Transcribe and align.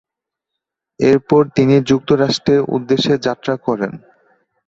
এরপর 0.99 1.41
তিনি 1.55 1.75
যুক্তরাষ্ট্রের 1.89 2.61
উদ্দেশ্যে 2.75 3.13
যাত্রা 3.25 3.53
করেন। 3.65 3.91